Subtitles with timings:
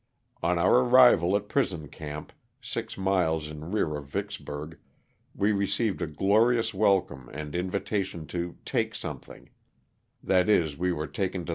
[0.41, 4.79] On our arrival at prison camp, six miles in rear of Vicksburg,
[5.35, 9.51] we received a glorious welcome and invita tion to "take something;"
[10.23, 11.49] that is, we were taken to LOSS OF THE SULTA]S^A.